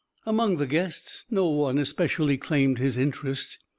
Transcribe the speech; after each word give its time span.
Among 0.25 0.57
the 0.57 0.65
guests 0.65 1.25
no 1.29 1.47
one 1.49 1.77
especially 1.77 2.35
claimed 2.35 2.79
his 2.79 2.97
interest. 2.97 3.59